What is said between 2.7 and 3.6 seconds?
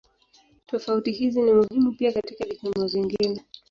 vingine.